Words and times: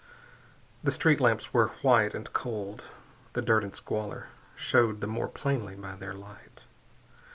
The 0.83 0.89
street 0.89 1.21
lamps 1.21 1.53
were 1.53 1.67
white 1.83 2.15
and 2.15 2.33
cold. 2.33 2.85
The 3.33 3.41
dirt 3.43 3.63
and 3.63 3.75
squalor 3.75 4.29
showed 4.55 4.99
the 4.99 5.05
more 5.05 5.27
plainly 5.27 5.75
by 5.75 5.93
their 5.95 6.15
light. 6.15 6.63